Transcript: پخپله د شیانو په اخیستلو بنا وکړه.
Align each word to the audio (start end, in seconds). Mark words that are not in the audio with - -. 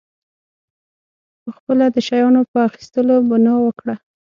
پخپله 1.43 1.85
د 1.95 1.97
شیانو 2.07 2.41
په 2.51 2.57
اخیستلو 2.69 3.15
بنا 3.29 3.55
وکړه. 3.65 3.95